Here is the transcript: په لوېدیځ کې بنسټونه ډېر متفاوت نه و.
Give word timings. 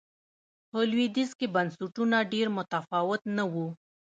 په 0.69 0.79
لوېدیځ 0.89 1.31
کې 1.39 1.47
بنسټونه 1.55 2.17
ډېر 2.33 2.47
متفاوت 2.57 3.21
نه 3.37 3.43
و. 3.51 3.55